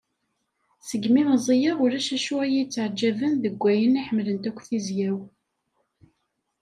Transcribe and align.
Segmi 0.87 1.21
meẓẓiyeɣ 1.27 1.77
ulac 1.85 2.07
acu 2.15 2.35
iyi-ttaɛǧaben 2.43 3.33
deg 3.43 3.55
wayen 3.61 3.99
i 3.99 4.01
ḥemmlent 4.07 4.49
akk 4.49 4.59
tizya-w. 4.67 5.17